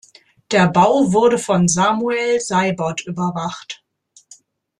Der 0.49 0.67
Bau 0.67 1.13
wurde 1.13 1.37
von 1.37 1.67
Samuel 1.67 2.39
Seibert 2.39 3.05
überwacht. 3.05 3.83